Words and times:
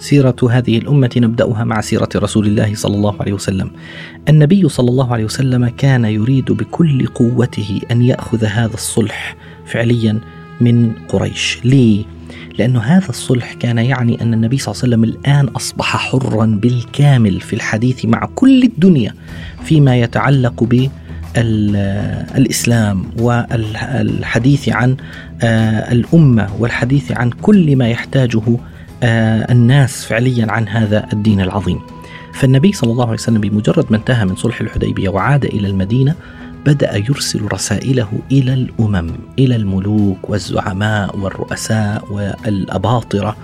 سيرة 0.00 0.36
هذه 0.50 0.78
الأمة 0.78 1.10
نبدأها 1.16 1.64
مع 1.64 1.80
سيرة 1.80 2.08
رسول 2.16 2.46
الله 2.46 2.74
صلى 2.74 2.96
الله 2.96 3.16
عليه 3.20 3.32
وسلم. 3.32 3.70
النبي 4.28 4.68
صلى 4.68 4.90
الله 4.90 5.12
عليه 5.12 5.24
وسلم 5.24 5.68
كان 5.68 6.04
يريد 6.04 6.52
بكل 6.52 7.06
قوته 7.06 7.80
أن 7.90 8.02
يأخذ 8.02 8.44
هذا 8.44 8.74
الصلح 8.74 9.36
فعليا 9.66 10.20
من 10.60 10.92
قريش. 11.08 11.58
ليه؟ 11.64 12.04
لأن 12.58 12.76
هذا 12.76 13.08
الصلح 13.08 13.52
كان 13.52 13.78
يعني 13.78 14.22
أن 14.22 14.34
النبي 14.34 14.58
صلى 14.58 14.72
الله 14.72 14.82
عليه 14.82 14.94
وسلم 14.94 15.04
الآن 15.04 15.48
أصبح 15.48 15.96
حرا 15.96 16.46
بالكامل 16.46 17.40
في 17.40 17.52
الحديث 17.52 18.04
مع 18.04 18.28
كل 18.34 18.62
الدنيا 18.62 19.14
فيما 19.64 20.00
يتعلق 20.00 20.64
ب 20.64 20.88
الإسلام 22.36 23.04
والحديث 23.18 24.68
عن 24.68 24.96
آه، 25.42 25.92
الأمة 25.92 26.48
والحديث 26.58 27.12
عن 27.12 27.30
كل 27.30 27.76
ما 27.76 27.88
يحتاجه 27.88 28.42
الناس 29.02 30.04
فعليا 30.04 30.52
عن 30.52 30.68
هذا 30.68 31.06
الدين 31.12 31.40
العظيم. 31.40 31.80
فالنبي 32.32 32.72
صلى 32.72 32.92
الله 32.92 33.04
عليه 33.04 33.14
وسلم 33.14 33.40
بمجرد 33.40 33.86
ما 33.90 33.96
انتهى 33.96 34.24
من 34.24 34.36
صلح 34.36 34.60
الحديبية 34.60 35.08
وعاد 35.08 35.44
إلى 35.44 35.68
المدينة 35.68 36.14
بدأ 36.66 36.96
يرسل 36.96 37.52
رسائله 37.52 38.08
إلى 38.32 38.54
الأمم، 38.54 39.10
إلى 39.38 39.56
الملوك 39.56 40.30
والزعماء 40.30 41.18
والرؤساء 41.18 42.04
والأباطرة 42.12 43.36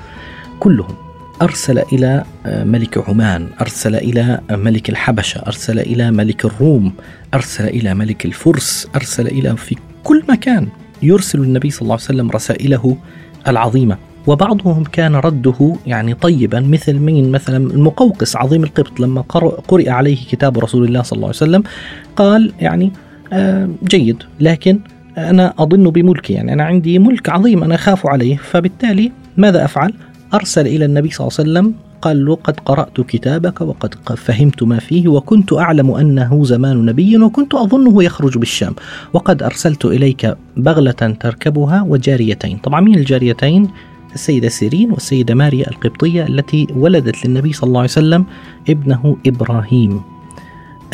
كلهم 0.60 0.94
أرسل 1.42 1.78
إلى 1.78 2.24
آه، 2.46 2.64
ملك 2.64 3.08
عمان 3.08 3.48
أرسل 3.60 3.94
إلى 3.94 4.40
ملك 4.50 4.90
الحبشة 4.90 5.38
أرسل 5.46 5.78
إلى 5.78 6.10
ملك 6.10 6.44
الروم 6.44 6.92
أرسل 7.34 7.64
إلى 7.64 7.94
ملك 7.94 8.26
الفرس 8.26 8.88
أرسل 8.96 9.26
إلى 9.26 9.56
في 9.56 9.76
كل 10.04 10.22
مكان 10.28 10.68
يرسل 11.02 11.40
النبي 11.40 11.70
صلى 11.70 11.82
الله 11.82 11.94
عليه 11.94 12.04
وسلم 12.04 12.30
رسائله 12.30 12.96
العظيمة 13.48 13.96
وبعضهم 14.26 14.84
كان 14.84 15.14
رده 15.16 15.76
يعني 15.86 16.14
طيبا 16.14 16.60
مثل 16.60 16.98
مين 16.98 17.30
مثلا 17.30 17.56
المقوقس 17.56 18.36
عظيم 18.36 18.64
القبط 18.64 19.00
لما 19.00 19.20
قرئ 19.68 19.90
عليه 19.90 20.16
كتاب 20.30 20.58
رسول 20.58 20.84
الله 20.84 21.02
صلى 21.02 21.16
الله 21.16 21.26
عليه 21.26 21.36
وسلم 21.36 21.62
قال 22.16 22.52
يعني 22.60 22.92
آه، 23.32 23.68
جيد 23.84 24.22
لكن 24.40 24.78
أنا 25.18 25.54
أظن 25.58 25.90
بملكي 25.90 26.32
يعني 26.32 26.52
أنا 26.52 26.64
عندي 26.64 26.98
ملك 26.98 27.28
عظيم 27.28 27.62
أنا 27.64 27.74
أخاف 27.74 28.06
عليه 28.06 28.36
فبالتالي 28.36 29.12
ماذا 29.36 29.64
أفعل؟ 29.64 29.92
أرسل 30.34 30.66
إلى 30.66 30.84
النبي 30.84 31.10
صلى 31.10 31.28
الله 31.28 31.38
عليه 31.38 31.50
وسلم 31.50 31.74
قال 32.02 32.24
له 32.24 32.34
قد 32.34 32.60
قرأت 32.60 33.00
كتابك 33.00 33.60
وقد 33.60 33.94
فهمت 34.16 34.62
ما 34.62 34.78
فيه 34.78 35.08
وكنت 35.08 35.52
أعلم 35.52 35.90
أنه 35.90 36.44
زمان 36.44 36.84
نبي 36.84 37.16
وكنت 37.16 37.54
أظنه 37.54 38.04
يخرج 38.04 38.38
بالشام 38.38 38.74
وقد 39.12 39.42
أرسلت 39.42 39.84
إليك 39.84 40.36
بغلة 40.56 41.16
تركبها 41.20 41.82
وجاريتين. 41.82 42.56
طبعا 42.56 42.80
مين 42.80 42.94
الجاريتين؟ 42.94 43.68
السيدة 44.16 44.48
سيرين 44.48 44.92
والسيدة 44.92 45.34
ماريا 45.34 45.70
القبطية 45.70 46.26
التي 46.26 46.66
ولدت 46.76 47.26
للنبي 47.26 47.52
صلى 47.52 47.68
الله 47.68 47.80
عليه 47.80 47.90
وسلم 47.90 48.24
ابنه 48.68 49.16
إبراهيم. 49.26 50.00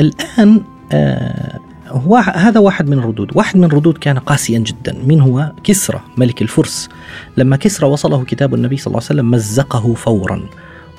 الآن 0.00 0.60
آه 0.92 1.58
هو 1.88 2.16
هذا 2.16 2.60
واحد 2.60 2.90
من 2.90 2.98
الردود. 2.98 3.36
واحد 3.36 3.56
من 3.56 3.64
الردود 3.64 3.98
كان 3.98 4.18
قاسيا 4.18 4.58
جدا. 4.58 4.96
من 5.06 5.20
هو؟ 5.20 5.52
كسرى 5.64 6.00
ملك 6.16 6.42
الفرس. 6.42 6.88
لما 7.36 7.56
كسرى 7.56 7.88
وصله 7.88 8.24
كتاب 8.24 8.54
النبي 8.54 8.76
صلى 8.76 8.86
الله 8.86 9.02
عليه 9.10 9.20
وسلم 9.20 9.30
مزقه 9.30 9.94
فورا. 9.94 10.42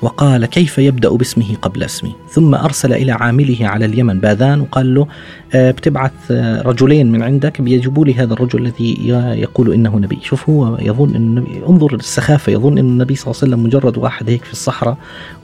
وقال 0.04 0.46
كيف 0.46 0.78
يبدأ 0.78 1.08
باسمه 1.08 1.56
قبل 1.62 1.82
اسمي؟ 1.82 2.14
ثم 2.30 2.54
أرسل 2.54 2.92
إلى 2.92 3.12
عامله 3.12 3.56
على 3.60 3.84
اليمن 3.84 4.20
باذان 4.20 4.60
وقال 4.60 4.94
له 4.94 5.06
آه، 5.54 5.70
بتبعث 5.70 6.12
آه، 6.30 6.62
رجلين 6.62 7.12
من 7.12 7.22
عندك 7.22 7.60
بيجيبوا 7.60 8.04
لي 8.04 8.14
هذا 8.14 8.32
الرجل 8.32 8.66
الذي 8.66 9.08
يقول 9.40 9.72
إنه 9.72 9.98
نبي. 9.98 10.18
شوف 10.22 10.50
هو 10.50 10.78
يظن 10.80 11.14
إنه 11.14 11.40
نبي. 11.40 11.62
انظر 11.68 11.94
السخافة 11.94 12.52
يظن 12.52 12.78
إن 12.78 12.84
النبي 12.84 13.14
صلى 13.14 13.30
الله 13.30 13.40
عليه 13.42 13.52
وسلم 13.52 13.66
مجرد 13.66 13.98
واحد 13.98 14.30
هيك 14.30 14.44
في 14.44 14.52
الصحراء. 14.52 14.96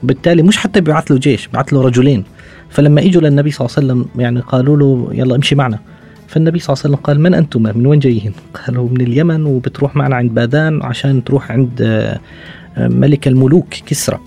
وبالتالي 0.03 0.43
مش 0.43 0.57
حتى 0.57 0.81
بيبعث 0.81 1.11
له 1.11 1.17
جيش 1.17 1.47
بعث 1.47 1.73
له 1.73 1.81
رجلين. 1.81 2.23
فلما 2.69 3.01
إجوا 3.01 3.21
للنبي 3.21 3.51
صلى 3.51 3.65
الله 3.67 3.77
عليه 3.77 3.87
وسلم 3.87 4.21
يعني 4.21 4.39
قالوا 4.39 4.77
له 4.77 5.09
يلا 5.11 5.35
امشي 5.35 5.55
معنا. 5.55 5.79
فالنبي 6.27 6.59
صلى 6.59 6.73
الله 6.73 6.83
عليه 6.85 6.95
وسلم 6.95 7.05
قال 7.05 7.19
من 7.19 7.33
أنتم 7.33 7.63
من 7.63 7.85
وين 7.85 7.99
جايين؟ 7.99 8.33
قالوا 8.65 8.89
من 8.89 9.01
اليمن 9.01 9.45
وبتروح 9.45 9.95
معنا 9.95 10.15
عند 10.15 10.33
باذان 10.33 10.83
عشان 10.83 11.23
تروح 11.23 11.51
عند 11.51 11.81
آه، 11.81 12.19
ملك 12.77 13.27
الملوك 13.27 13.67
كسرى. 13.85 14.19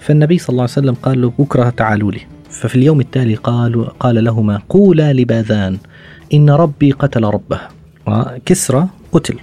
فالنبي 0.00 0.38
صلى 0.38 0.48
الله 0.48 0.62
عليه 0.62 0.72
وسلم 0.72 0.94
قال 0.94 1.20
له 1.20 1.32
بكرة 1.38 1.70
تعالوا 1.70 2.12
لي. 2.12 2.20
ففي 2.50 2.76
اليوم 2.76 3.00
التالي 3.00 3.34
قالوا 3.34 3.84
قال 4.00 4.24
لهما 4.24 4.62
قولا 4.68 5.12
لباذان 5.12 5.78
إن 6.34 6.50
ربي 6.50 6.90
قتل 6.90 7.24
ربه. 7.24 7.60
كسرى 8.46 8.88
قتل. 9.12 9.36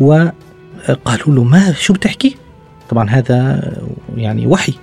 وقالوا 0.00 1.34
له 1.34 1.44
ما 1.44 1.72
شو 1.72 1.92
بتحكي؟ 1.92 2.36
طبعا 2.88 3.10
هذا 3.10 3.72
يعني 4.16 4.46
وحي. 4.46 4.74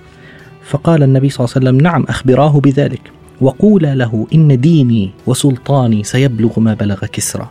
فقال 0.64 1.02
النبي 1.02 1.30
صلى 1.30 1.44
الله 1.44 1.54
عليه 1.56 1.66
وسلم 1.66 1.80
نعم 1.80 2.04
أخبراه 2.08 2.60
بذلك. 2.60 3.00
وقولا 3.40 3.94
له 3.94 4.26
إن 4.34 4.60
ديني 4.60 5.10
وسلطاني 5.26 6.04
سيبلغ 6.04 6.60
ما 6.60 6.74
بلغ 6.74 7.06
كسرى 7.06 7.48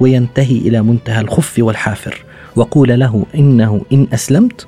وينتهي 0.00 0.58
إلى 0.58 0.82
منتهى 0.82 1.20
الخف 1.20 1.54
والحافر. 1.58 2.24
وقول 2.56 3.00
له 3.00 3.26
إنه 3.34 3.82
إن 3.92 4.06
أسلمت 4.14 4.66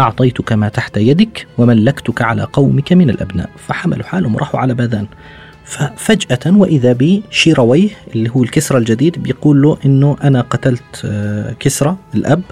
أعطيتك 0.00 0.52
ما 0.52 0.68
تحت 0.68 0.96
يدك 0.96 1.46
وملكتك 1.58 2.22
على 2.22 2.42
قومك 2.42 2.92
من 2.92 3.10
الأبناء. 3.10 3.50
فحملوا 3.56 4.04
حالهم 4.04 4.34
وراحوا 4.34 4.60
على 4.60 4.74
باذان. 4.74 5.06
ففجأة 5.64 6.38
وإذا 6.46 6.96
بشيرويه 7.00 7.88
اللي 8.14 8.30
هو 8.30 8.42
الكسرى 8.42 8.78
الجديد 8.78 9.22
بيقول 9.22 9.62
له 9.62 9.78
إنه 9.84 10.16
أنا 10.24 10.40
قتلت 10.40 11.02
آه، 11.04 11.52
كسرى 11.60 11.96
الأب 12.14 12.42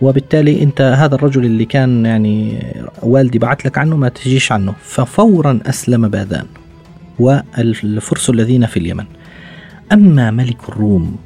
وبالتالي 0.00 0.62
أنت 0.62 0.80
هذا 0.80 1.14
الرجل 1.14 1.44
اللي 1.44 1.64
كان 1.64 2.06
يعني 2.06 2.62
والدي 3.02 3.38
بعت 3.38 3.64
لك 3.64 3.78
عنه 3.78 3.96
ما 3.96 4.08
تجيش 4.08 4.52
عنه. 4.52 4.74
ففورا 4.82 5.60
أسلم 5.66 6.08
باذان. 6.08 6.46
والفرس 7.18 8.30
الذين 8.30 8.66
في 8.66 8.76
اليمن. 8.76 9.04
أما 9.92 10.30
ملك 10.30 10.68
الروم 10.68 11.16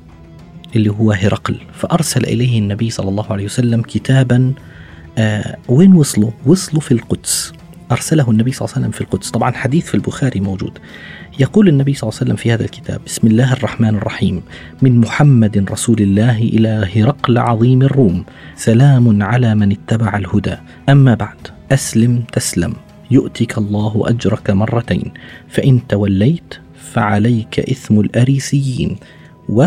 اللي 0.77 0.91
هو 0.91 1.13
هرقل 1.13 1.57
فأرسل 1.73 2.25
إليه 2.25 2.59
النبي 2.59 2.91
صلى 2.91 3.09
الله 3.09 3.33
عليه 3.33 3.45
وسلم 3.45 3.83
كتابا 3.83 4.53
آه 5.19 5.57
وين 5.69 5.95
وصلوا؟ 5.95 6.31
وصلوا 6.47 6.81
في 6.81 6.93
القدس. 6.93 7.53
أرسله 7.93 8.31
النبي 8.31 8.53
صلى 8.53 8.67
الله 8.67 8.77
عليه 8.77 8.87
وسلم 8.87 8.91
في 8.91 9.01
القدس. 9.01 9.31
طبعا 9.31 9.53
حديث 9.53 9.87
في 9.87 9.95
البخاري 9.95 10.41
موجود. 10.41 10.79
يقول 11.39 11.69
النبي 11.69 11.95
صلى 11.95 12.09
الله 12.09 12.19
عليه 12.21 12.27
وسلم 12.27 12.37
في 12.37 12.53
هذا 12.53 12.65
الكتاب 12.65 13.01
بسم 13.07 13.27
الله 13.27 13.53
الرحمن 13.53 13.95
الرحيم. 13.95 14.43
من 14.83 15.01
محمد 15.01 15.67
رسول 15.71 16.01
الله 16.01 16.39
إلى 16.39 16.89
هرقل 16.97 17.39
عظيم 17.39 17.83
الروم. 17.83 18.25
سلام 18.57 19.23
على 19.23 19.55
من 19.55 19.73
اتبع 19.73 20.17
الهدى. 20.17 20.57
أما 20.89 21.15
بعد 21.15 21.37
أسلم 21.73 22.25
تسلم. 22.33 22.75
يؤتك 23.11 23.59
الله 23.59 24.03
أجرك 24.07 24.51
مرتين. 24.51 25.13
فإن 25.49 25.87
توليت 25.89 26.55
فعليك 26.93 27.61
إثم 27.61 28.01
الأريسيين. 28.01 28.97
و 29.49 29.67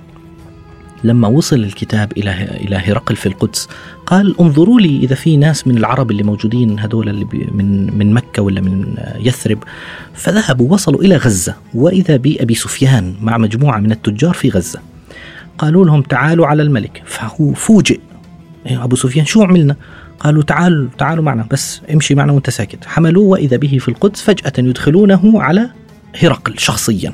لما 1.03 1.27
وصل 1.27 1.55
الكتاب 1.55 2.11
إلى 2.17 2.31
إلى 2.43 2.75
هرقل 2.75 3.15
في 3.15 3.25
القدس 3.25 3.69
قال 4.05 4.35
انظروا 4.39 4.79
لي 4.79 4.97
إذا 4.97 5.15
في 5.15 5.37
ناس 5.37 5.67
من 5.67 5.77
العرب 5.77 6.11
اللي 6.11 6.23
موجودين 6.23 6.79
هذول 6.79 7.09
اللي 7.09 7.27
من 7.51 7.97
من 7.97 8.13
مكة 8.13 8.41
ولا 8.41 8.61
من 8.61 8.95
يثرب. 9.19 9.63
فذهبوا 10.13 10.73
وصلوا 10.73 11.01
إلى 11.01 11.15
غزة 11.17 11.55
وإذا 11.73 12.17
بأبي 12.17 12.55
سفيان 12.55 13.15
مع 13.21 13.37
مجموعة 13.37 13.79
من 13.79 13.91
التجار 13.91 14.33
في 14.33 14.49
غزة. 14.49 14.79
قالوا 15.57 15.85
لهم 15.85 16.01
تعالوا 16.01 16.47
على 16.47 16.63
الملك. 16.63 17.03
فهو 17.05 17.53
فوجئ. 17.53 17.99
إيه، 18.67 18.83
أبو 18.83 18.95
سفيان 18.95 19.25
شو 19.25 19.43
عملنا؟ 19.43 19.75
قالوا 20.19 20.43
تعالوا 20.43 20.89
تعالوا 20.97 21.23
معنا 21.23 21.47
بس 21.51 21.81
امشي 21.93 22.15
معنا 22.15 22.31
وأنت 22.31 22.49
ساكت. 22.49 22.85
حملوه 22.85 23.23
وإذا 23.23 23.57
به 23.57 23.77
في 23.77 23.89
القدس 23.89 24.21
فجأة 24.21 24.53
يدخلونه 24.57 25.41
على 25.41 25.69
هرقل 26.19 26.59
شخصيا. 26.59 27.13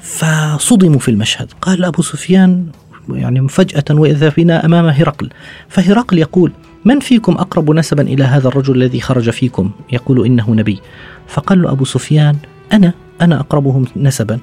فصدموا 0.00 0.98
في 0.98 1.10
المشهد. 1.10 1.52
قال 1.60 1.84
أبو 1.84 2.02
سفيان 2.02 2.66
يعني 3.10 3.48
فجأة 3.48 3.84
وإذا 3.90 4.30
فينا 4.30 4.64
أمام 4.64 4.86
هرقل. 4.86 5.30
فهرقل 5.68 6.18
يقول 6.18 6.52
من 6.84 7.00
فيكم 7.00 7.32
أقرب 7.32 7.70
نسبا 7.70 8.02
إلى 8.02 8.24
هذا 8.24 8.48
الرجل 8.48 8.76
الذي 8.76 9.00
خرج 9.00 9.30
فيكم؟ 9.30 9.70
يقول 9.92 10.26
إنه 10.26 10.50
نبي. 10.50 10.78
فقال 11.26 11.62
له 11.62 11.72
أبو 11.72 11.84
سفيان 11.84 12.36
أنا 12.72 12.92
أنا 13.20 13.40
أقربهم 13.40 13.84
نسبا. 13.96 14.38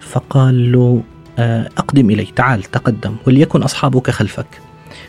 فقال 0.00 0.72
له 0.72 1.02
آه، 1.38 1.68
أقدم 1.78 2.10
إلي 2.10 2.28
تعال 2.36 2.62
تقدم 2.62 3.16
وليكن 3.26 3.62
أصحابك 3.62 4.10
خلفك. 4.10 4.60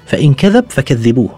فإن 0.06 0.34
كذب 0.34 0.66
فكذبوه 0.69 1.30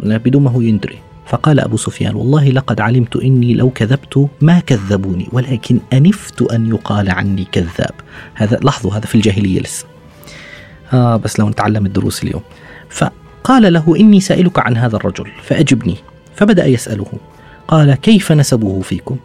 بدون 0.00 0.42
ما 0.42 0.50
هو 0.50 0.60
يندري. 0.60 0.98
فقال 1.26 1.60
أبو 1.60 1.76
سفيان 1.76 2.14
والله 2.14 2.48
لقد 2.48 2.80
علمت 2.80 3.16
إني 3.16 3.54
لو 3.54 3.70
كذبت 3.70 4.28
ما 4.40 4.60
كذبوني 4.60 5.28
ولكن 5.32 5.80
أنفت 5.92 6.42
أن 6.42 6.68
يقال 6.68 7.10
عني 7.10 7.44
كذاب. 7.52 7.94
هذا 8.34 8.56
لاحظوا 8.62 8.94
هذا 8.94 9.06
في 9.06 9.14
الجاهلية 9.14 9.60
لسه. 9.60 9.97
آه 10.92 11.16
بس 11.16 11.40
لو 11.40 11.48
نتعلم 11.48 11.86
الدروس 11.86 12.24
اليوم. 12.24 12.42
فقال 12.90 13.72
له 13.72 13.96
إني 14.00 14.20
سائلك 14.20 14.58
عن 14.58 14.76
هذا 14.76 14.96
الرجل 14.96 15.26
فأجبني. 15.42 15.96
فبدأ 16.34 16.66
يسأله 16.66 17.06
قال 17.68 17.94
كيف 17.94 18.32
نسبه 18.32 18.80
فيكم؟ 18.80 19.16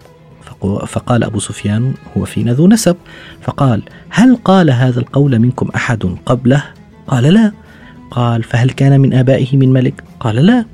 فقال 0.87 1.23
أبو 1.23 1.39
سفيان 1.39 1.93
هو 2.17 2.25
فينا 2.25 2.53
ذو 2.53 2.67
نسب. 2.67 2.95
فقال 3.41 3.81
هل 4.09 4.35
قال 4.35 4.71
هذا 4.71 4.99
القول 4.99 5.39
منكم 5.39 5.69
أحد 5.75 6.15
قبله؟ 6.25 6.63
قال 7.07 7.23
لا. 7.23 7.51
قال 8.11 8.43
فهل 8.43 8.69
كان 8.69 8.99
من 8.99 9.13
آبائه 9.13 9.57
من 9.57 9.73
ملك؟ 9.73 10.03
قال 10.19 10.35
لا. 10.35 10.65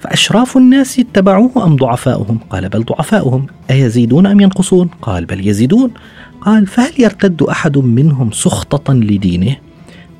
فأشراف 0.00 0.56
الناس 0.56 0.98
اتبعوه 0.98 1.64
أم 1.64 1.76
ضعفاؤهم؟ 1.76 2.38
قال 2.50 2.68
بل 2.68 2.84
ضعفاؤهم. 2.84 3.46
أيزيدون 3.70 4.26
أم 4.26 4.40
ينقصون؟ 4.40 4.88
قال 5.02 5.24
بل 5.24 5.48
يزيدون. 5.48 5.90
قال 6.40 6.66
فهل 6.66 6.92
يرتد 6.98 7.42
أحد 7.42 7.78
منهم 7.78 8.30
سخطة 8.32 8.94
لدينه؟ 8.94 9.56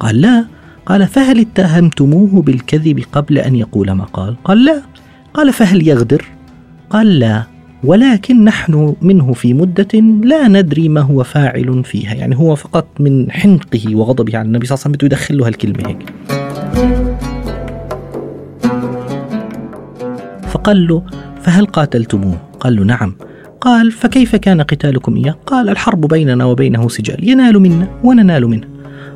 قال 0.01 0.21
لا. 0.21 0.45
قال 0.87 1.07
فهل 1.07 1.41
اتهمتموه 1.41 2.43
بالكذب 2.43 3.03
قبل 3.13 3.39
أن 3.39 3.57
يقول 3.57 3.91
ما 3.91 4.05
قال؟ 4.05 4.37
قال 4.45 4.65
لا. 4.65 4.83
قال 5.35 5.53
فهل 5.53 5.89
يغدر؟ 5.89 6.25
قال 6.91 7.19
لا. 7.19 7.43
ولكن 7.85 8.45
نحن 8.45 8.95
منه 9.03 9.33
في 9.33 9.55
مدة 9.55 10.01
لا 10.25 10.49
ندري 10.49 10.89
ما 10.89 11.01
هو 11.01 11.23
فاعل 11.23 11.85
فيها 11.85 12.15
يعني 12.15 12.37
هو 12.37 12.55
فقط 12.55 12.87
من 13.01 13.31
حنقه 13.31 13.97
وغضبه 13.97 14.39
على 14.39 14.47
النبي 14.47 14.67
صلى 14.67 14.75
الله 14.75 14.85
عليه 14.85 14.97
وسلم. 14.97 15.07
يدخل 15.07 15.39
له 15.39 15.47
هالكلمة 15.47 15.89
هيك. 15.89 16.13
فقال 20.49 20.87
له 20.87 21.03
فهل 21.41 21.67
قاتلتموه؟ 21.67 22.39
قال 22.61 22.77
له 22.77 22.83
نعم. 22.83 23.15
قال 23.61 23.93
فكيف 23.93 24.37
كان 24.37 24.61
قتالكم 24.61 25.17
إياه؟ 25.17 25.37
قال 25.47 25.69
الحرب 25.69 26.01
بيننا 26.09 26.45
وبينه 26.45 26.89
سجال 26.89 27.29
ينال 27.29 27.61
منا 27.61 27.89
وننال 28.05 28.49
منه. 28.49 28.70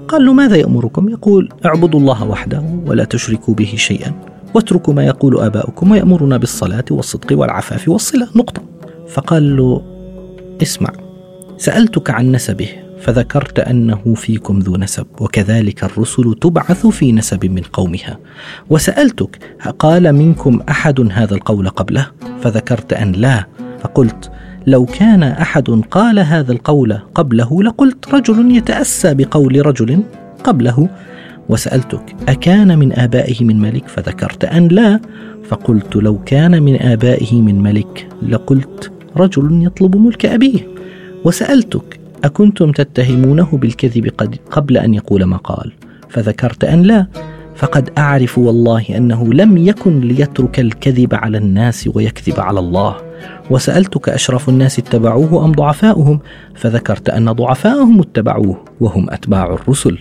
قال 0.08 0.24
له 0.24 0.32
ماذا 0.32 0.56
يأمركم؟ 0.56 1.08
يقول 1.08 1.48
اعبدوا 1.64 2.00
الله 2.00 2.24
وحده 2.24 2.62
ولا 2.86 3.04
تشركوا 3.04 3.54
به 3.54 3.74
شيئا 3.76 4.12
واتركوا 4.54 4.94
ما 4.94 5.04
يقول 5.04 5.40
آباؤكم 5.40 5.90
ويأمرنا 5.90 6.36
بالصلاة 6.36 6.84
والصدق 6.90 7.38
والعفاف 7.38 7.88
والصلة 7.88 8.28
نقطة. 8.36 8.62
فقال 9.08 9.56
له 9.56 9.82
اسمع 10.62 10.90
سألتك 11.56 12.10
عن 12.10 12.32
نسبه 12.32 12.68
فذكرت 13.00 13.58
أنه 13.58 14.14
فيكم 14.14 14.58
ذو 14.58 14.76
نسب 14.76 15.06
وكذلك 15.20 15.84
الرسل 15.84 16.34
تبعث 16.40 16.86
في 16.86 17.12
نسب 17.12 17.46
من 17.46 17.62
قومها. 17.72 18.18
وسألتك 18.70 19.38
قال 19.78 20.12
منكم 20.12 20.60
أحد 20.68 21.08
هذا 21.12 21.34
القول 21.34 21.68
قبله؟ 21.68 22.06
فذكرت 22.40 22.92
أن 22.92 23.12
لا. 23.12 23.46
فقلت 23.80 24.30
لو 24.66 24.84
كان 24.84 25.22
أحد 25.22 25.68
قال 25.90 26.18
هذا 26.18 26.52
القول 26.52 26.98
قبله 27.14 27.62
لقلت 27.62 28.14
رجل 28.14 28.56
يتأسى 28.56 29.14
بقول 29.14 29.66
رجل 29.66 30.02
قبله. 30.44 30.88
وسألتك 31.48 32.14
أكان 32.28 32.78
من 32.78 32.92
آبائه 32.92 33.44
من 33.44 33.60
ملك؟ 33.60 33.88
فذكرت 33.88 34.44
أن 34.44 34.68
لا. 34.68 35.00
فقلت 35.48 35.96
لو 35.96 36.18
كان 36.26 36.62
من 36.62 36.82
آبائه 36.82 37.42
من 37.42 37.62
ملك 37.62 38.08
لقلت 38.28 38.92
رجل 39.16 39.66
يطلب 39.66 39.96
ملك 39.96 40.26
أبيه. 40.26 40.68
وسألتك 41.24 42.00
أكنتم 42.24 42.72
تتهمونه 42.72 43.48
بالكذب 43.52 44.10
قبل 44.50 44.76
أن 44.76 44.94
يقول 44.94 45.24
ما 45.24 45.36
قال؟ 45.36 45.72
فذكرت 46.08 46.64
أن 46.64 46.82
لا. 46.82 47.06
فقد 47.56 47.90
أعرف 47.98 48.38
والله 48.38 48.84
أنه 48.96 49.34
لم 49.34 49.58
يكن 49.58 50.00
ليترك 50.00 50.60
الكذب 50.60 51.14
على 51.14 51.38
الناس 51.38 51.90
ويكذب 51.94 52.40
على 52.40 52.60
الله. 52.60 52.96
وسألتك 53.50 54.08
أشرف 54.08 54.48
الناس 54.48 54.78
اتبعوه 54.78 55.44
أم 55.44 55.52
ضعفاؤهم؟ 55.52 56.20
فذكرت 56.54 57.08
أن 57.08 57.32
ضعفاءهم 57.32 58.00
اتبعوه 58.00 58.64
وهم 58.80 59.10
أتباع 59.10 59.54
الرسل. 59.54 59.98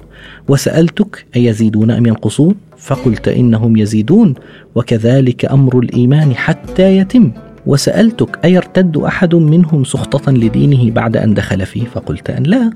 وسألتك 0.47 1.25
أيزيدون 1.35 1.91
أم 1.91 2.05
ينقصون؟ 2.05 2.55
فقلت 2.77 3.27
إنهم 3.27 3.77
يزيدون 3.77 4.33
وكذلك 4.75 5.45
أمر 5.45 5.79
الإيمان 5.79 6.35
حتى 6.35 6.97
يتم. 6.97 7.31
وسألتك 7.65 8.39
أيرتد 8.45 8.98
أحد 8.98 9.36
منهم 9.36 9.83
سخطة 9.83 10.31
لدينه 10.31 10.92
بعد 10.92 11.18
أن 11.18 11.33
دخل 11.33 11.65
فيه؟ 11.65 11.86
فقلت 11.86 12.30
أن 12.30 12.44
لا. 12.44 12.71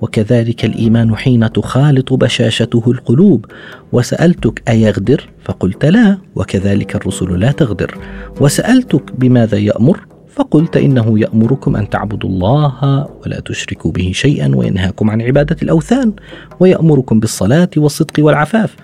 وكذلك 0.00 0.64
الإيمان 0.64 1.16
حين 1.16 1.52
تخالط 1.52 2.12
بشاشته 2.12 2.82
القلوب. 2.86 3.46
وسألتك 3.92 4.62
أيغدر؟ 4.68 5.28
فقلت 5.44 5.84
لا. 5.84 6.18
وكذلك 6.36 6.96
الرسل 6.96 7.40
لا 7.40 7.52
تغدر. 7.52 7.98
وسألتك 8.40 9.12
بماذا 9.18 9.58
يأمر؟ 9.58 10.00
فقلت 10.28 10.76
إنه 10.76 11.18
يأمركم 11.20 11.76
أن 11.76 11.90
تعبدوا 11.90 12.30
الله 12.30 13.06
ولا 13.26 13.40
تشركوا 13.40 13.92
به 13.92 14.10
شيئا 14.14 14.56
وينهاكم 14.56 15.10
عن 15.10 15.22
عبادة 15.22 15.56
الأوثان. 15.62 16.12
ويأمركم 16.60 17.20
بالصلاة 17.20 17.70
والصدق 17.76 18.14
والعفاف. 18.18 18.76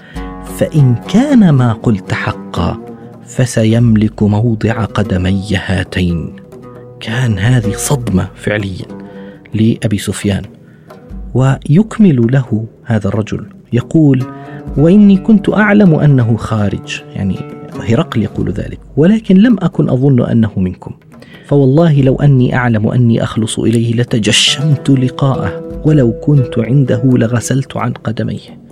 فإن 0.58 0.94
كان 1.08 1.50
ما 1.50 1.72
قلت 1.72 2.12
حقا 2.12 2.93
فسيملك 3.26 4.22
موضع 4.22 4.84
قدمي 4.84 5.42
هاتين. 5.66 6.36
كان 7.00 7.38
هذه 7.38 7.72
صدمة 7.76 8.28
فعليا 8.34 8.86
لأبي 9.54 9.98
سفيان 9.98 10.42
ويكمل 11.34 12.26
له 12.32 12.66
هذا 12.84 13.08
الرجل. 13.08 13.46
يقول 13.72 14.24
وإني 14.76 15.16
كنت 15.16 15.48
أعلم 15.48 15.94
أنه 15.94 16.36
خارج. 16.36 17.02
يعني 17.14 17.36
هرقل 17.80 18.22
يقول 18.22 18.50
ذلك. 18.50 18.78
ولكن 18.96 19.36
لم 19.36 19.56
أكن 19.62 19.90
أظن 19.90 20.22
أنه 20.22 20.52
منكم. 20.56 20.94
فوالله 21.46 22.02
لو 22.02 22.16
أني 22.16 22.56
أعلم 22.56 22.88
أني 22.88 23.22
أخلص 23.22 23.58
إليه 23.58 23.94
لتجشمت 23.94 24.90
لقاءه 24.90 25.80
ولو 25.84 26.12
كنت 26.12 26.58
عنده 26.58 27.02
لغسلت 27.04 27.76
عن 27.76 27.92
قدميه. 27.92 28.63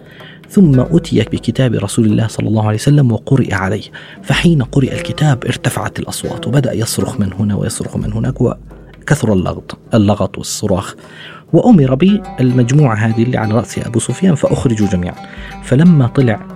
ثم 0.52 0.80
أتي 0.80 1.22
بكتاب 1.32 1.74
رسول 1.74 2.04
الله 2.04 2.26
صلى 2.26 2.48
الله 2.48 2.66
عليه 2.66 2.78
وسلم 2.78 3.12
وقرئ 3.12 3.54
عليه. 3.54 3.82
فحين 4.22 4.62
قرئ 4.62 4.92
الكتاب 4.94 5.44
ارتفعت 5.44 5.98
الأصوات 5.98 6.46
وبدأ 6.46 6.72
يصرخ 6.72 7.20
من 7.20 7.32
هنا 7.32 7.54
ويصرخ 7.54 7.96
من 7.96 8.12
هناك 8.12 8.40
وكثر 8.40 9.32
اللغط 9.32 9.78
اللغط 9.94 10.38
والصراخ. 10.38 10.94
وأمر 11.52 11.94
بالمجموعة 11.94 12.94
هذه 12.94 13.22
اللي 13.22 13.36
على 13.36 13.54
رأسها 13.54 13.86
أبو 13.86 13.98
سفيان 13.98 14.34
فأخرجوا 14.34 14.88
جميعا. 14.88 15.14
فلما 15.62 16.06
طلع 16.06 16.46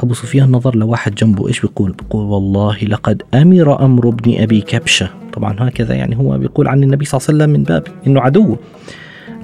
أبو 0.00 0.14
سفيان 0.14 0.50
نظر 0.50 0.76
لواحد 0.76 1.14
جنبه 1.14 1.48
إيش 1.48 1.60
بيقول؟ 1.60 1.92
بيقول 1.92 2.24
والله 2.24 2.76
لقد 2.76 3.22
أمر 3.34 3.84
أمر 3.84 4.08
ابن 4.08 4.42
أبي 4.42 4.60
كبشة. 4.60 5.10
طبعا 5.32 5.56
هكذا 5.58 5.94
يعني 5.94 6.16
هو 6.16 6.38
بيقول 6.38 6.68
عن 6.68 6.82
النبي 6.82 7.04
صلى 7.04 7.18
الله 7.18 7.28
عليه 7.28 7.38
وسلم 7.38 7.50
من 7.50 7.64
باب 7.64 7.86
إنه 8.06 8.20
عدوه 8.20 8.58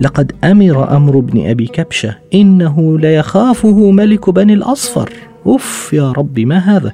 لقد 0.01 0.33
أمر 0.45 0.97
أمر 0.97 1.19
ابن 1.19 1.47
أبي 1.51 1.67
كبشة 1.67 2.17
إنه 2.35 2.99
ليخافه 2.99 3.91
ملك 3.91 4.31
بني 4.31 4.55
الأصفر. 4.55 5.13
أف 5.47 5.91
يا 5.93 6.13
ربي 6.13 6.45
ما 6.45 6.59
هذا؟ 6.59 6.93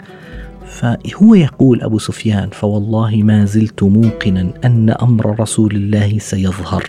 فهو 0.66 1.35
يقول 1.35 1.83
أبو 1.83 1.99
سفيان 1.99 2.49
فوالله 2.52 3.16
ما 3.16 3.45
زلت 3.45 3.83
موقنا 3.83 4.50
أن 4.64 4.90
أمر 4.90 5.40
رسول 5.40 5.75
الله 5.75 6.19
سيظهر 6.19 6.85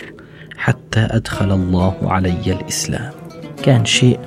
حتى 0.57 0.99
أدخل 0.99 1.51
الله 1.51 1.95
علي 2.01 2.53
الإسلام. 2.59 3.11
كان 3.63 3.85
شيء 3.85 4.19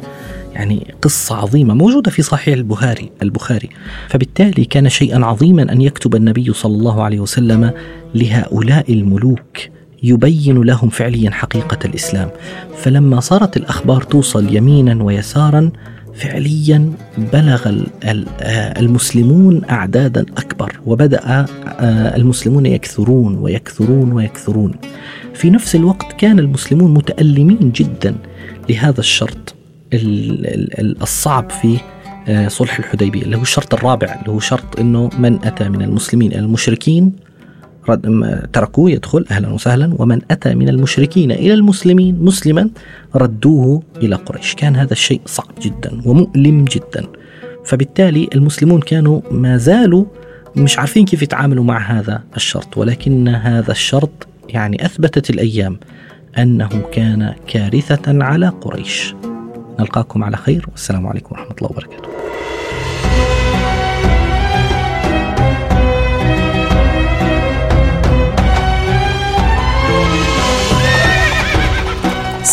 يعني 0.54 0.94
قصة 1.02 1.36
عظيمة 1.36 1.74
موجودة 1.74 2.10
في 2.10 2.22
صحيح 2.22 2.54
البخاري 2.54 3.10
البخاري. 3.22 3.68
فبالتالي 4.08 4.64
كان 4.64 4.88
شيئا 4.88 5.24
عظيما 5.24 5.72
أن 5.72 5.80
يكتب 5.80 6.14
النبي 6.14 6.52
صلى 6.52 6.76
الله 6.76 7.02
عليه 7.02 7.20
وسلم 7.20 7.72
لهؤلاء 8.14 8.92
الملوك 8.92 9.58
يبين 10.04 10.62
لهم 10.62 10.88
فعليا 10.88 11.30
حقيقة 11.30 11.78
الإسلام. 11.84 12.30
فلما 12.76 13.20
صارت 13.20 13.56
الأخبار 13.56 14.02
توصل 14.02 14.56
يمينا 14.56 15.04
ويسارا 15.04 15.70
فعليا 16.14 16.92
بلغ 17.32 17.72
المسلمون 18.78 19.62
أعدادا 19.70 20.20
أكبر 20.38 20.72
وبدأ 20.86 21.46
المسلمون 22.16 22.66
يكثرون 22.66 23.38
ويكثرون 23.38 24.12
ويكثرون. 24.12 24.74
في 25.34 25.50
نفس 25.50 25.74
الوقت 25.74 26.12
كان 26.12 26.38
المسلمون 26.38 26.94
متألمين 26.94 27.72
جدا 27.74 28.14
لهذا 28.70 29.00
الشرط 29.00 29.54
الصعب 31.02 31.50
في 31.50 31.78
صلح 32.48 32.78
الحديبية 32.78 33.22
اللي 33.22 33.36
هو 33.36 33.42
الشرط 33.42 33.74
الرابع 33.74 34.14
اللي 34.20 34.30
هو 34.30 34.40
شرط 34.40 34.80
أنه 34.80 35.10
من 35.18 35.38
أتى 35.44 35.68
من 35.68 35.82
المسلمين 35.82 36.32
المشركين 36.32 37.12
تركوه 38.52 38.90
يدخل 38.90 39.24
أهلا 39.30 39.48
وسهلا 39.48 39.94
ومن 39.98 40.20
أتى 40.30 40.54
من 40.54 40.68
المشركين 40.68 41.32
إلى 41.32 41.54
المسلمين 41.54 42.24
مسلما 42.24 42.70
ردوه 43.16 43.82
إلى 43.96 44.16
قريش. 44.16 44.54
كان 44.54 44.76
هذا 44.76 44.92
الشيء 44.92 45.20
صعب 45.26 45.54
جدا 45.62 46.00
ومؤلم 46.04 46.64
جدا. 46.64 47.06
فبالتالي 47.64 48.28
المسلمون 48.34 48.80
كانوا 48.80 49.20
ما 49.30 49.56
زالوا 49.56 50.04
مش 50.56 50.78
عارفين 50.78 51.04
كيف 51.04 51.22
يتعاملوا 51.22 51.64
مع 51.64 51.78
هذا 51.78 52.22
الشرط. 52.36 52.78
ولكن 52.78 53.28
هذا 53.28 53.70
الشرط 53.70 54.26
يعني 54.48 54.84
أثبتت 54.84 55.30
الأيام 55.30 55.78
أنه 56.38 56.82
كان 56.92 57.34
كارثة 57.46 58.24
على 58.24 58.48
قريش. 58.48 59.14
نلقاكم 59.80 60.24
على 60.24 60.36
خير. 60.36 60.66
والسلام 60.72 61.06
عليكم 61.06 61.34
ورحمة 61.34 61.56
الله 61.58 61.70
وبركاته. 61.70 62.08